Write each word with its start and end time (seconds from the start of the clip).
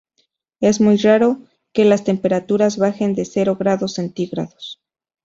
Es 0.61 0.81
muy 0.81 0.97
raro 0.97 1.41
que 1.73 1.85
las 1.85 2.03
temperaturas 2.03 2.77
bajen 2.79 3.13
de 3.13 3.23
cero 3.23 3.55
grados 3.55 3.93
centígrados. 3.93 4.81